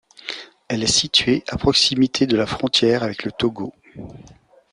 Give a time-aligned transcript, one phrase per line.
[0.67, 3.71] Elle est située à proximité de la frontière avec le Togo.